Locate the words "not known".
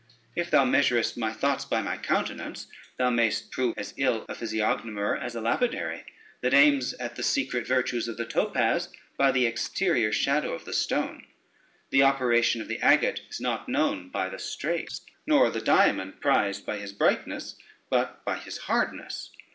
13.39-14.09